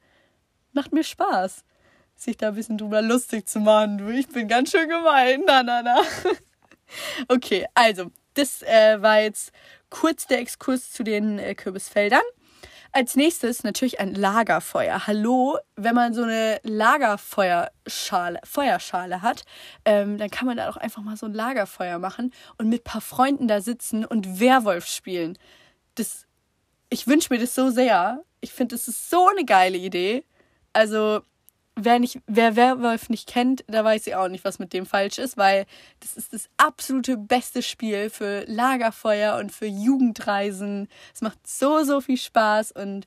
Macht 0.73 0.93
mir 0.93 1.05
Spaß, 1.05 1.65
sich 2.17 2.37
da 2.37 2.49
ein 2.49 2.55
bisschen 2.55 2.79
drüber 2.79 3.03
lustig 3.03 3.49
zu 3.49 3.61
machen. 3.61 3.99
Du, 3.99 4.09
ich 4.09 4.29
bin 4.29 4.49
ganz 4.49 4.71
schön 4.71 4.89
gemein. 4.89 5.43
Na, 5.47 5.63
na, 5.63 5.83
na. 5.83 6.03
okay, 7.29 7.67
also, 7.75 8.11
das 8.35 8.63
äh, 8.63 9.01
war 9.01 9.21
jetzt 9.21 9.53
kurz 9.91 10.27
der 10.27 10.41
Exkurs 10.41 10.91
zu 10.91 11.05
den 11.05 11.39
äh, 11.39 11.55
Kürbisfeldern. 11.55 12.23
Als 12.97 13.17
nächstes 13.17 13.65
natürlich 13.65 13.99
ein 13.99 14.15
Lagerfeuer. 14.15 15.09
Hallo, 15.09 15.59
wenn 15.75 15.97
man 15.97 16.15
so 16.15 16.23
eine 16.23 16.61
Lagerfeuerschale, 16.63 18.39
Feuerschale 18.45 19.21
hat, 19.21 19.43
ähm, 19.85 20.17
dann 20.17 20.31
kann 20.31 20.47
man 20.47 20.59
da 20.59 20.71
auch 20.71 20.77
einfach 20.77 21.03
mal 21.03 21.17
so 21.17 21.27
ein 21.27 21.35
Lagerfeuer 21.35 21.99
machen 21.99 22.33
und 22.57 22.69
mit 22.69 22.83
ein 22.83 22.85
paar 22.85 23.01
Freunden 23.01 23.49
da 23.49 23.61
sitzen 23.61 24.05
und 24.05 24.39
Werwolf 24.39 24.87
spielen. 24.87 25.37
Das, 25.97 26.29
ich 26.89 27.09
wünsche 27.09 27.35
mir 27.35 27.41
das 27.41 27.57
so 27.57 27.69
sehr. 27.71 28.23
Ich 28.41 28.53
finde, 28.53 28.77
das 28.77 28.87
ist 28.87 29.11
so 29.11 29.27
eine 29.27 29.45
geile 29.45 29.77
Idee. 29.77 30.23
Also, 30.73 31.23
wer, 31.77 31.99
nicht, 31.99 32.21
wer 32.27 32.57
Werwolf 32.57 33.09
nicht 33.09 33.29
kennt, 33.29 33.65
da 33.67 33.85
weiß 33.85 34.07
ich 34.07 34.15
auch 34.15 34.29
nicht, 34.29 34.45
was 34.45 34.59
mit 34.59 34.73
dem 34.73 34.87
falsch 34.87 35.19
ist, 35.19 35.37
weil 35.37 35.67
das 36.01 36.15
ist 36.15 36.33
das 36.33 36.49
absolute 36.57 37.17
beste 37.17 37.63
Spiel 37.63 38.11
für 38.11 38.45
Lagerfeuer 38.47 39.37
und 39.37 39.53
für 39.53 39.67
Jugendreisen. 39.67 40.89
Es 41.13 41.21
macht 41.21 41.47
so, 41.47 41.83
so 41.85 42.01
viel 42.01 42.17
Spaß 42.17 42.73
und 42.73 43.07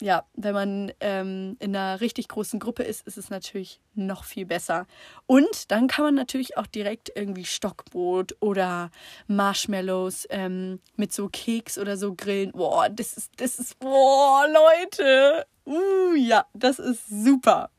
ja, 0.00 0.24
wenn 0.34 0.54
man 0.54 0.92
ähm, 1.00 1.56
in 1.60 1.74
einer 1.74 2.00
richtig 2.00 2.28
großen 2.28 2.58
Gruppe 2.58 2.82
ist, 2.82 3.06
ist 3.06 3.16
es 3.16 3.30
natürlich 3.30 3.80
noch 3.94 4.24
viel 4.24 4.44
besser. 4.44 4.86
Und 5.26 5.70
dann 5.70 5.86
kann 5.86 6.04
man 6.04 6.14
natürlich 6.14 6.56
auch 6.56 6.66
direkt 6.66 7.12
irgendwie 7.14 7.44
Stockbrot 7.44 8.36
oder 8.40 8.90
Marshmallows 9.28 10.26
ähm, 10.30 10.80
mit 10.96 11.12
so 11.12 11.28
Keks 11.28 11.78
oder 11.78 11.96
so 11.96 12.14
grillen. 12.14 12.52
Boah, 12.52 12.88
das 12.88 13.14
ist, 13.14 13.32
das 13.36 13.58
ist, 13.58 13.78
boah, 13.78 14.46
Leute. 14.48 15.46
Uh, 15.64 16.14
ja, 16.16 16.44
das 16.54 16.78
ist 16.78 17.06
super. 17.08 17.70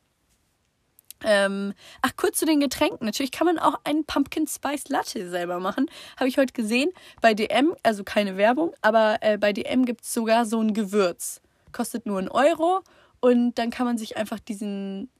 Ähm, 1.22 1.74
ach, 2.02 2.12
kurz 2.16 2.38
zu 2.38 2.46
den 2.46 2.60
Getränken. 2.60 3.04
Natürlich 3.06 3.32
kann 3.32 3.46
man 3.46 3.58
auch 3.58 3.78
einen 3.84 4.04
Pumpkin 4.04 4.46
Spice 4.46 4.88
Latte 4.88 5.28
selber 5.28 5.60
machen. 5.60 5.90
Habe 6.16 6.28
ich 6.28 6.38
heute 6.38 6.52
gesehen. 6.52 6.90
Bei 7.20 7.34
DM, 7.34 7.74
also 7.82 8.04
keine 8.04 8.36
Werbung, 8.36 8.74
aber 8.80 9.18
äh, 9.20 9.38
bei 9.38 9.52
DM 9.52 9.84
gibt 9.84 10.02
es 10.02 10.12
sogar 10.12 10.46
so 10.46 10.60
ein 10.60 10.74
Gewürz. 10.74 11.40
Kostet 11.76 12.06
nur 12.06 12.18
einen 12.18 12.28
Euro 12.28 12.80
und 13.20 13.56
dann 13.56 13.68
kann 13.68 13.84
man 13.84 13.98
sich 13.98 14.16
einfach 14.16 14.38
diesen 14.38 15.10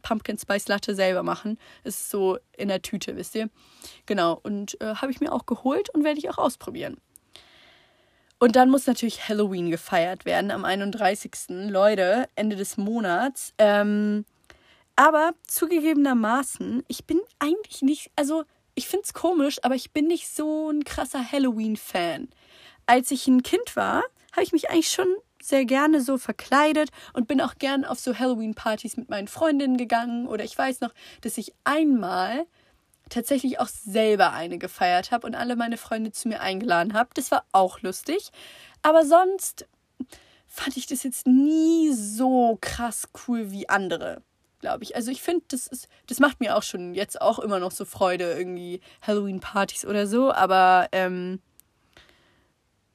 Pumpkin 0.00 0.38
Spice 0.38 0.68
Latte 0.68 0.94
selber 0.94 1.22
machen. 1.22 1.58
Ist 1.84 2.08
so 2.08 2.38
in 2.56 2.68
der 2.68 2.80
Tüte, 2.80 3.14
wisst 3.16 3.34
ihr? 3.34 3.50
Genau. 4.06 4.40
Und 4.42 4.80
äh, 4.80 4.94
habe 4.94 5.12
ich 5.12 5.20
mir 5.20 5.32
auch 5.32 5.44
geholt 5.44 5.90
und 5.90 6.02
werde 6.02 6.18
ich 6.18 6.30
auch 6.30 6.38
ausprobieren. 6.38 6.96
Und 8.38 8.56
dann 8.56 8.70
muss 8.70 8.86
natürlich 8.86 9.28
Halloween 9.28 9.70
gefeiert 9.70 10.24
werden 10.24 10.50
am 10.50 10.64
31. 10.64 11.30
Leute, 11.68 12.26
Ende 12.36 12.56
des 12.56 12.78
Monats. 12.78 13.52
Ähm, 13.58 14.24
aber 14.96 15.32
zugegebenermaßen, 15.46 16.84
ich 16.88 17.04
bin 17.04 17.20
eigentlich 17.38 17.82
nicht, 17.82 18.10
also 18.16 18.44
ich 18.74 18.88
finde 18.88 19.04
es 19.04 19.12
komisch, 19.12 19.58
aber 19.62 19.74
ich 19.74 19.92
bin 19.92 20.06
nicht 20.06 20.28
so 20.28 20.70
ein 20.70 20.84
krasser 20.84 21.30
Halloween-Fan. 21.30 22.30
Als 22.86 23.10
ich 23.10 23.28
ein 23.28 23.42
Kind 23.42 23.76
war, 23.76 24.02
habe 24.32 24.42
ich 24.42 24.52
mich 24.52 24.70
eigentlich 24.70 24.90
schon 24.90 25.06
sehr 25.44 25.64
gerne 25.64 26.00
so 26.00 26.18
verkleidet 26.18 26.90
und 27.12 27.28
bin 27.28 27.40
auch 27.40 27.56
gern 27.58 27.84
auf 27.84 27.98
so 27.98 28.18
Halloween-Partys 28.18 28.96
mit 28.96 29.08
meinen 29.08 29.28
Freundinnen 29.28 29.76
gegangen. 29.76 30.26
Oder 30.26 30.44
ich 30.44 30.56
weiß 30.56 30.80
noch, 30.80 30.92
dass 31.20 31.38
ich 31.38 31.52
einmal 31.64 32.46
tatsächlich 33.08 33.60
auch 33.60 33.68
selber 33.68 34.32
eine 34.32 34.58
gefeiert 34.58 35.10
habe 35.10 35.26
und 35.26 35.34
alle 35.34 35.56
meine 35.56 35.76
Freunde 35.76 36.12
zu 36.12 36.28
mir 36.28 36.40
eingeladen 36.40 36.94
habe. 36.94 37.10
Das 37.14 37.30
war 37.30 37.44
auch 37.52 37.80
lustig. 37.80 38.30
Aber 38.82 39.04
sonst 39.04 39.66
fand 40.46 40.76
ich 40.76 40.86
das 40.86 41.02
jetzt 41.02 41.26
nie 41.26 41.92
so 41.92 42.58
krass 42.60 43.08
cool 43.26 43.50
wie 43.50 43.68
andere, 43.68 44.22
glaube 44.60 44.84
ich. 44.84 44.96
Also 44.96 45.10
ich 45.10 45.22
finde, 45.22 45.44
das 45.48 45.66
ist, 45.66 45.88
das 46.06 46.20
macht 46.20 46.40
mir 46.40 46.56
auch 46.56 46.62
schon 46.62 46.94
jetzt 46.94 47.20
auch 47.20 47.38
immer 47.38 47.58
noch 47.58 47.70
so 47.70 47.84
Freude, 47.84 48.32
irgendwie 48.32 48.80
Halloween-Partys 49.02 49.86
oder 49.86 50.06
so, 50.06 50.32
aber 50.32 50.88
ähm, 50.92 51.40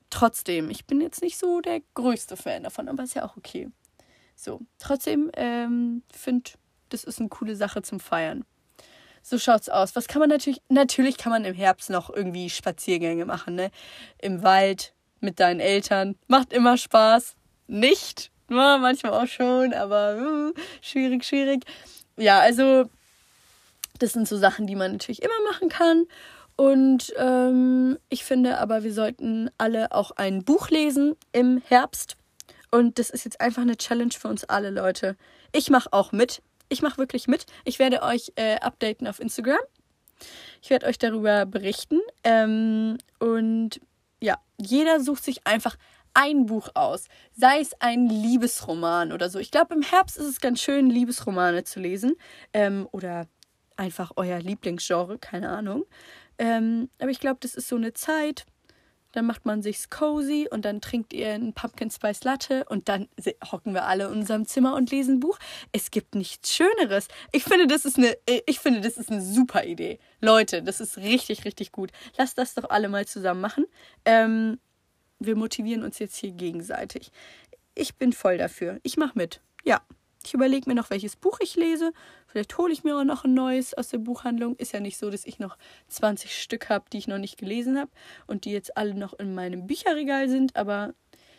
trotzdem, 0.10 0.70
ich 0.70 0.86
bin 0.86 1.02
jetzt 1.02 1.22
nicht 1.22 1.38
so 1.38 1.62
der 1.62 1.82
größte 1.94 2.38
Fan 2.38 2.64
davon, 2.64 2.90
aber 2.90 3.04
ist 3.04 3.16
ja 3.16 3.26
auch 3.26 3.38
okay. 3.38 3.70
So, 4.36 4.62
trotzdem 4.80 5.32
ähm, 5.36 6.04
finde, 6.12 6.52
das 6.90 7.04
ist 7.04 7.20
eine 7.20 7.30
coole 7.30 7.56
Sache 7.56 7.82
zum 7.82 8.00
Feiern. 8.00 8.46
So 9.24 9.38
schaut's 9.38 9.68
aus. 9.68 9.96
Was 9.96 10.08
kann 10.08 10.22
man 10.22 10.30
natürlich, 10.30 10.62
natürlich 10.70 11.18
kann 11.18 11.32
man 11.32 11.44
im 11.44 11.54
Herbst 11.54 11.90
noch 11.90 12.10
irgendwie 12.10 12.50
Spaziergänge 12.50 13.26
machen, 13.26 13.56
ne? 13.56 13.72
Im 14.22 14.42
Wald 14.42 14.94
mit 15.20 15.40
deinen 15.40 15.60
Eltern. 15.60 16.16
Macht 16.28 16.54
immer 16.54 16.78
Spaß. 16.78 17.36
Nicht. 17.68 18.32
Ja, 18.50 18.78
manchmal 18.78 19.14
auch 19.14 19.28
schon, 19.28 19.74
aber 19.74 20.16
uh, 20.18 20.54
schwierig, 20.82 21.26
schwierig. 21.26 21.66
Ja, 22.16 22.40
also 22.40 22.90
das 24.00 24.14
sind 24.14 24.28
so 24.28 24.38
Sachen, 24.38 24.68
die 24.68 24.76
man 24.76 24.94
natürlich 24.94 25.22
immer 25.22 25.52
machen 25.52 25.68
kann. 25.68 26.06
Und 26.58 27.14
ähm, 27.18 27.98
ich 28.10 28.26
finde 28.26 28.58
aber, 28.58 28.84
wir 28.84 28.92
sollten 28.92 29.50
alle 29.58 29.92
auch 29.92 30.12
ein 30.12 30.44
Buch 30.44 30.70
lesen 30.70 31.16
im 31.32 31.62
Herbst. 31.66 32.18
Und 32.72 33.00
das 33.00 33.12
ist 33.12 33.26
jetzt 33.26 33.40
einfach 33.40 33.62
eine 33.62 33.78
Challenge 33.78 34.12
für 34.12 34.28
uns 34.28 34.44
alle, 34.44 34.72
Leute. 34.72 35.16
Ich 35.54 35.70
mache 35.70 35.94
auch 35.94 36.12
mit. 36.12 36.42
Ich 36.68 36.82
mache 36.82 36.98
wirklich 36.98 37.28
mit. 37.28 37.46
Ich 37.64 37.80
werde 37.80 38.02
euch 38.02 38.34
äh, 38.36 38.56
updaten 38.60 39.08
auf 39.08 39.20
Instagram. 39.20 39.60
Ich 40.62 40.72
werde 40.72 40.88
euch 40.88 40.98
darüber 40.98 41.46
berichten. 41.46 42.00
Ähm, 42.24 42.98
und 43.20 43.80
ja, 44.20 44.40
jeder 44.58 45.00
sucht 45.00 45.24
sich 45.24 45.46
einfach 45.46 45.78
ein 46.16 46.48
Buch 46.48 46.70
aus. 46.74 47.06
Sei 47.34 47.60
es 47.60 47.80
ein 47.80 48.10
Liebesroman 48.10 49.12
oder 49.12 49.30
so. 49.30 49.38
Ich 49.38 49.52
glaube, 49.52 49.76
im 49.76 49.84
Herbst 49.84 50.18
ist 50.18 50.26
es 50.26 50.42
ganz 50.42 50.60
schön, 50.60 50.90
Liebesromane 50.90 51.64
zu 51.66 51.80
lesen. 51.80 52.16
Ähm, 52.52 52.90
oder 52.92 53.28
einfach 53.76 54.12
euer 54.16 54.40
Lieblingsgenre, 54.40 55.20
keine 55.20 55.50
Ahnung. 55.50 55.86
Ähm, 56.38 56.90
aber 57.00 57.10
ich 57.10 57.20
glaube, 57.20 57.38
das 57.42 57.56
ist 57.56 57.68
so 57.68 57.76
eine 57.76 57.94
Zeit 57.94 58.46
dann 59.18 59.26
macht 59.26 59.46
man 59.46 59.64
sich's 59.64 59.90
cozy 59.90 60.48
und 60.50 60.64
dann 60.64 60.80
trinkt 60.80 61.12
ihr 61.12 61.34
einen 61.34 61.54
Pumpkin 61.54 61.90
Spice 61.90 62.24
Latte 62.24 62.66
und 62.70 62.88
dann 62.88 63.08
hocken 63.52 63.74
wir 63.74 63.86
alle 63.86 64.06
in 64.06 64.12
unserem 64.12 64.46
Zimmer 64.46 64.76
und 64.76 64.92
lesen 64.92 65.16
ein 65.16 65.20
Buch. 65.20 65.40
Es 65.72 65.90
gibt 65.90 66.14
nichts 66.14 66.54
Schöneres. 66.54 67.08
Ich 67.32 67.44
finde, 67.44 67.66
das 67.66 67.86
ist 67.86 67.98
eine, 67.98 68.16
ich 68.46 68.60
finde, 68.60 68.80
das 68.80 68.98
ist 68.98 69.10
eine 69.12 69.24
super 69.24 69.66
Idee. 69.66 69.98
Leute, 70.22 70.62
das 70.62 70.80
ist 70.80 70.98
richtig, 70.98 71.46
richtig 71.46 71.72
gut. 71.72 71.92
Lasst 72.18 72.38
das 72.38 72.54
doch 72.54 72.70
alle 72.70 72.90
mal 72.90 73.08
zusammen 73.08 73.42
machen. 73.42 73.66
Ähm, 74.06 74.60
wir 75.18 75.36
motivieren 75.36 75.84
uns 75.84 75.98
jetzt 75.98 76.18
hier 76.18 76.32
gegenseitig. 76.32 77.12
Ich 77.74 77.96
bin 77.96 78.14
voll 78.14 78.38
dafür. 78.38 78.80
Ich 78.84 78.98
mach 78.98 79.16
mit. 79.16 79.42
Ja. 79.64 79.82
Ich 80.26 80.34
überlege 80.34 80.70
mir 80.70 80.76
noch, 80.76 80.90
welches 80.90 81.16
Buch 81.16 81.40
ich 81.42 81.56
lese. 81.56 81.92
Vielleicht 82.28 82.58
hole 82.58 82.72
ich 82.72 82.84
mir 82.84 82.98
auch 82.98 83.04
noch 83.04 83.24
ein 83.24 83.34
neues 83.34 83.74
aus 83.74 83.90
der 83.90 83.98
Buchhandlung. 83.98 84.56
Ist 84.58 84.74
ja 84.74 84.80
nicht 84.80 84.98
so, 84.98 85.10
dass 85.10 85.26
ich 85.26 85.40
noch 85.40 85.58
20 85.88 86.40
Stück 86.40 86.70
habe, 86.70 86.86
die 86.92 86.98
ich 86.98 87.08
noch 87.08 87.18
nicht 87.18 87.38
gelesen 87.38 87.78
habe 87.80 87.90
und 88.28 88.46
die 88.46 88.52
jetzt 88.52 88.78
alle 88.78 88.94
noch 88.94 89.14
in 89.14 89.34
meinem 89.34 89.66
Bücherregal 89.66 90.30
sind. 90.30 90.56
Aber 90.56 90.94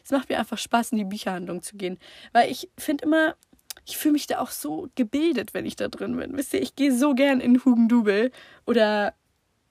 es 0.05 0.11
macht 0.11 0.29
mir 0.29 0.39
einfach 0.39 0.59
Spaß, 0.59 0.93
in 0.93 0.99
die 0.99 1.05
Bücherhandlung 1.05 1.63
zu 1.63 1.77
gehen. 1.77 1.99
Weil 2.33 2.51
ich 2.51 2.71
finde 2.79 3.05
immer, 3.05 3.37
ich 3.85 3.97
fühle 3.97 4.13
mich 4.13 4.27
da 4.27 4.41
auch 4.41 4.51
so 4.51 4.89
gebildet, 4.95 5.55
wenn 5.55 5.67
ich 5.67 5.77
da 5.77 5.89
drin 5.89 6.17
bin. 6.17 6.37
Wisst 6.37 6.55
ihr, 6.55 6.63
ich 6.63 6.77
gehe 6.77 6.97
so 6.97 7.15
gern 7.15 7.41
in 7.41 7.65
Hugendubel 7.65 8.31
oder 8.67 9.15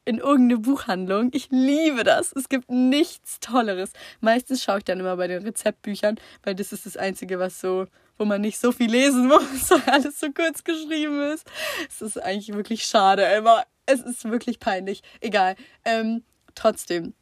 in 0.05 0.19
irgendeine 0.19 0.61
Buchhandlung. 0.61 1.31
Ich 1.33 1.49
liebe 1.51 2.03
das. 2.03 2.31
Es 2.31 2.47
gibt 2.47 2.71
nichts 2.71 3.39
Tolleres. 3.41 3.91
Meistens 4.21 4.63
schaue 4.63 4.77
ich 4.77 4.85
dann 4.85 4.99
immer 4.99 5.17
bei 5.17 5.27
den 5.27 5.43
Rezeptbüchern, 5.43 6.15
weil 6.43 6.55
das 6.55 6.71
ist 6.71 6.85
das 6.85 6.95
Einzige, 6.95 7.39
was 7.39 7.59
so, 7.59 7.87
wo 8.17 8.25
man 8.25 8.41
nicht 8.41 8.59
so 8.59 8.71
viel 8.71 8.89
lesen 8.89 9.27
muss, 9.27 9.41
weil 9.69 9.81
alles 9.85 10.19
so 10.19 10.31
kurz 10.31 10.63
geschrieben 10.63 11.21
ist. 11.33 11.47
Es 11.89 12.01
ist 12.01 12.21
eigentlich 12.21 12.53
wirklich 12.55 12.85
schade, 12.85 13.27
aber 13.37 13.65
es 13.85 14.01
ist 14.01 14.25
wirklich 14.25 14.59
peinlich. 14.59 15.01
Egal. 15.21 15.55
Ähm, 15.85 16.23
trotzdem. 16.55 17.13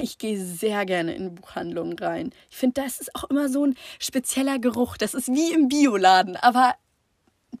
Ich 0.00 0.16
gehe 0.16 0.42
sehr 0.42 0.86
gerne 0.86 1.14
in 1.14 1.34
Buchhandlungen 1.34 1.98
rein. 1.98 2.30
Ich 2.50 2.56
finde, 2.56 2.80
das 2.80 2.98
ist 2.98 3.14
auch 3.14 3.24
immer 3.24 3.50
so 3.50 3.66
ein 3.66 3.76
spezieller 3.98 4.58
Geruch. 4.58 4.96
Das 4.96 5.12
ist 5.12 5.28
wie 5.28 5.52
im 5.52 5.68
Bioladen, 5.68 6.36
aber 6.36 6.74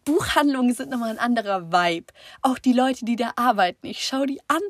Buchhandlungen 0.04 0.74
sind 0.74 0.90
nochmal 0.90 1.10
ein 1.10 1.18
anderer 1.18 1.72
Vibe. 1.72 2.12
Auch 2.42 2.58
die 2.58 2.72
Leute, 2.72 3.04
die 3.04 3.16
da 3.16 3.32
arbeiten. 3.36 3.86
Ich 3.86 4.04
schaue 4.04 4.26
die 4.26 4.40
an 4.48 4.60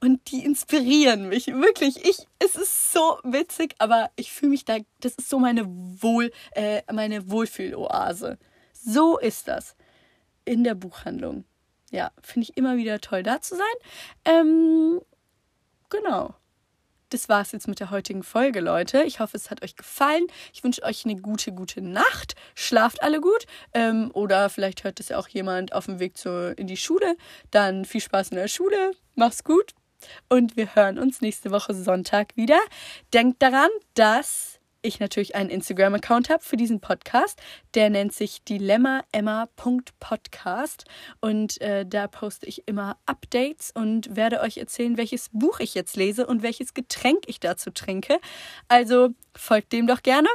und 0.00 0.30
die 0.30 0.44
inspirieren 0.44 1.28
mich. 1.28 1.46
Wirklich, 1.48 2.04
ich, 2.04 2.26
es 2.38 2.56
ist 2.56 2.92
so 2.92 3.18
witzig, 3.22 3.74
aber 3.78 4.10
ich 4.16 4.32
fühle 4.32 4.50
mich 4.50 4.64
da, 4.64 4.78
das 5.00 5.14
ist 5.14 5.28
so 5.28 5.38
meine 5.38 5.66
Wohl, 5.66 6.30
äh, 6.52 6.82
meine 6.92 7.30
Wohlfühloase. 7.30 8.38
So 8.72 9.18
ist 9.18 9.48
das. 9.48 9.76
In 10.44 10.64
der 10.64 10.74
Buchhandlung. 10.74 11.44
Ja, 11.90 12.10
finde 12.22 12.48
ich 12.48 12.56
immer 12.56 12.76
wieder 12.76 13.00
toll, 13.00 13.22
da 13.22 13.40
zu 13.40 13.56
sein. 13.56 13.66
Ähm, 14.24 15.00
genau 15.88 16.34
das 17.12 17.28
war 17.28 17.42
es 17.42 17.52
jetzt 17.52 17.68
mit 17.68 17.80
der 17.80 17.90
heutigen 17.90 18.22
Folge, 18.22 18.60
Leute. 18.60 19.02
Ich 19.02 19.20
hoffe, 19.20 19.36
es 19.36 19.50
hat 19.50 19.62
euch 19.62 19.76
gefallen. 19.76 20.26
Ich 20.52 20.64
wünsche 20.64 20.82
euch 20.82 21.04
eine 21.04 21.16
gute, 21.16 21.52
gute 21.52 21.82
Nacht. 21.82 22.34
Schlaft 22.54 23.02
alle 23.02 23.20
gut. 23.20 23.46
Ähm, 23.74 24.10
oder 24.14 24.48
vielleicht 24.48 24.84
hört 24.84 25.00
es 25.00 25.10
ja 25.10 25.18
auch 25.18 25.28
jemand 25.28 25.72
auf 25.72 25.86
dem 25.86 25.98
Weg 25.98 26.16
zu, 26.16 26.54
in 26.56 26.66
die 26.66 26.76
Schule. 26.76 27.16
Dann 27.50 27.84
viel 27.84 28.00
Spaß 28.00 28.30
in 28.30 28.36
der 28.36 28.48
Schule. 28.48 28.92
Mach's 29.14 29.44
gut. 29.44 29.72
Und 30.28 30.56
wir 30.56 30.74
hören 30.74 30.98
uns 30.98 31.20
nächste 31.20 31.50
Woche 31.50 31.74
Sonntag 31.74 32.36
wieder. 32.36 32.58
Denkt 33.12 33.42
daran, 33.42 33.70
dass 33.94 34.51
ich 34.82 35.00
natürlich 35.00 35.34
einen 35.34 35.50
Instagram-Account 35.50 36.30
habe 36.30 36.42
für 36.42 36.56
diesen 36.56 36.80
Podcast. 36.80 37.38
Der 37.74 37.90
nennt 37.90 38.12
sich 38.12 38.42
dilemmaemma.podcast 38.44 40.84
und 41.20 41.60
äh, 41.60 41.84
da 41.86 42.06
poste 42.08 42.46
ich 42.46 42.66
immer 42.66 42.96
Updates 43.06 43.72
und 43.74 44.16
werde 44.16 44.40
euch 44.40 44.58
erzählen, 44.58 44.96
welches 44.96 45.28
Buch 45.32 45.60
ich 45.60 45.74
jetzt 45.74 45.96
lese 45.96 46.26
und 46.26 46.42
welches 46.42 46.74
Getränk 46.74 47.24
ich 47.26 47.38
dazu 47.40 47.70
trinke. 47.70 48.18
Also 48.68 49.10
folgt 49.34 49.72
dem 49.72 49.86
doch 49.86 50.02
gerne 50.02 50.28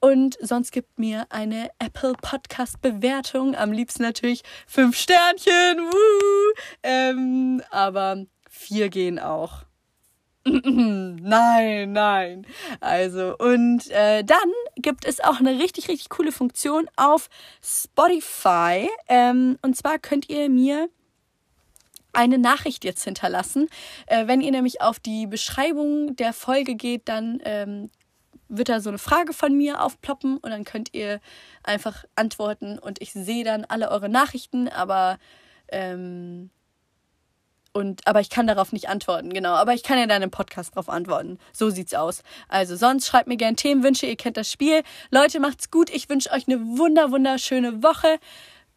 und 0.00 0.36
sonst 0.40 0.72
gibt 0.72 0.98
mir 0.98 1.26
eine 1.30 1.70
Apple 1.78 2.14
Podcast 2.20 2.80
Bewertung. 2.80 3.54
Am 3.54 3.70
liebsten 3.72 4.02
natürlich 4.02 4.42
fünf 4.66 4.96
Sternchen. 4.96 5.90
Ähm, 6.82 7.62
aber 7.70 8.24
vier 8.48 8.88
gehen 8.88 9.18
auch. 9.18 9.64
nein, 10.44 11.92
nein. 11.92 12.46
Also, 12.80 13.36
und 13.38 13.88
äh, 13.90 14.24
dann 14.24 14.38
gibt 14.76 15.04
es 15.04 15.20
auch 15.20 15.38
eine 15.38 15.58
richtig, 15.58 15.88
richtig 15.88 16.08
coole 16.08 16.32
Funktion 16.32 16.88
auf 16.96 17.28
Spotify. 17.62 18.88
Ähm, 19.08 19.58
und 19.62 19.76
zwar 19.76 19.98
könnt 19.98 20.28
ihr 20.28 20.48
mir 20.48 20.88
eine 22.12 22.38
Nachricht 22.38 22.84
jetzt 22.84 23.04
hinterlassen. 23.04 23.68
Äh, 24.06 24.26
wenn 24.26 24.40
ihr 24.40 24.50
nämlich 24.50 24.80
auf 24.80 24.98
die 24.98 25.26
Beschreibung 25.26 26.16
der 26.16 26.32
Folge 26.32 26.74
geht, 26.74 27.08
dann 27.08 27.40
ähm, 27.44 27.90
wird 28.48 28.68
da 28.68 28.80
so 28.80 28.90
eine 28.90 28.98
Frage 28.98 29.32
von 29.32 29.56
mir 29.56 29.82
aufploppen 29.82 30.36
und 30.36 30.50
dann 30.50 30.64
könnt 30.64 30.92
ihr 30.92 31.20
einfach 31.62 32.04
antworten 32.16 32.78
und 32.78 33.00
ich 33.00 33.12
sehe 33.12 33.44
dann 33.44 33.64
alle 33.64 33.90
eure 33.90 34.08
Nachrichten, 34.08 34.68
aber 34.68 35.18
ähm, 35.68 36.50
und, 37.72 38.06
aber 38.06 38.20
ich 38.20 38.28
kann 38.28 38.46
darauf 38.46 38.72
nicht 38.72 38.88
antworten, 38.88 39.32
genau. 39.32 39.54
Aber 39.54 39.72
ich 39.72 39.82
kann 39.82 39.98
ja 39.98 40.06
dann 40.06 40.22
im 40.22 40.30
Podcast 40.30 40.74
darauf 40.74 40.88
antworten. 40.88 41.38
So 41.52 41.70
sieht's 41.70 41.94
aus. 41.94 42.22
Also 42.48 42.76
sonst 42.76 43.06
schreibt 43.06 43.28
mir 43.28 43.36
gerne 43.36 43.56
Themenwünsche. 43.56 44.06
Ihr 44.06 44.16
kennt 44.16 44.36
das 44.36 44.50
Spiel. 44.50 44.82
Leute, 45.10 45.40
macht's 45.40 45.70
gut. 45.70 45.88
Ich 45.90 46.08
wünsche 46.08 46.30
euch 46.32 46.46
eine 46.46 46.60
wunder, 46.60 47.10
wunderschöne 47.10 47.82
Woche. 47.82 48.18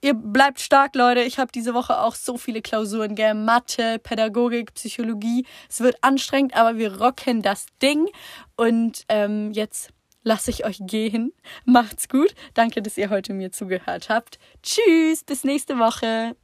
Ihr 0.01 0.13
bleibt 0.13 0.62
stark, 0.62 0.95
Leute. 0.95 1.21
Ich 1.21 1.39
habe 1.39 1.51
diese 1.51 1.73
Woche 1.73 1.99
auch 1.99 2.15
so 2.15 2.38
viele 2.38 2.62
Klausuren, 2.62 3.15
gell? 3.15 3.34
Mathe, 3.34 3.99
Pädagogik, 3.99 4.73
Psychologie. 4.75 5.45
Es 5.69 5.81
wird 5.81 5.97
anstrengend, 6.01 6.55
aber 6.55 6.77
wir 6.77 7.01
rocken 7.01 7.41
das 7.41 7.65
Ding. 7.81 8.08
Und 8.55 9.03
ähm, 9.10 9.51
jetzt 9.51 9.89
lasse 10.23 10.51
ich 10.51 10.65
euch 10.65 10.79
gehen. 10.81 11.34
Macht's 11.65 12.08
gut. 12.08 12.34
Danke, 12.53 12.81
dass 12.81 12.97
ihr 12.97 13.10
heute 13.10 13.34
mir 13.34 13.51
zugehört 13.51 14.10
habt. 14.10 14.39
Tschüss, 14.63 15.23
bis 15.23 15.43
nächste 15.43 15.79
Woche. 15.79 16.36